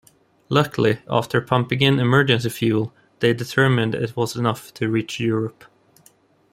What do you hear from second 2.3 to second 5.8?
fuel, they determined it was enough to reach Europe.